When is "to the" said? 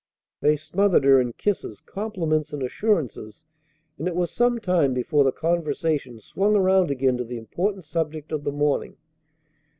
7.17-7.37